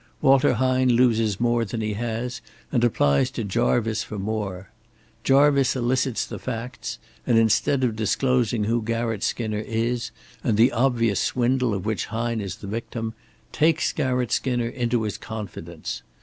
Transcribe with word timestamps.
Walter 0.19 0.53
Hine 0.55 0.89
loses 0.89 1.39
more 1.39 1.63
than 1.63 1.81
he 1.81 1.93
has 1.93 2.41
and 2.71 2.83
applies 2.83 3.29
to 3.29 3.43
Jarvice 3.43 4.01
for 4.03 4.17
more. 4.17 4.71
Jarvice 5.23 5.75
elicits 5.75 6.25
the 6.25 6.39
facts, 6.39 6.97
and 7.27 7.37
instead 7.37 7.83
of 7.83 7.95
disclosing 7.95 8.63
who 8.63 8.81
Garratt 8.81 9.21
Skinner 9.21 9.59
is, 9.63 10.09
and 10.43 10.57
the 10.57 10.71
obvious 10.71 11.19
swindle 11.19 11.75
of 11.75 11.85
which 11.85 12.05
Hine 12.07 12.41
is 12.41 12.55
the 12.55 12.67
victim, 12.67 13.13
takes 13.51 13.93
Garratt 13.93 14.31
Skinner 14.31 14.69
into 14.69 15.03
his 15.03 15.19
confidence. 15.19 16.01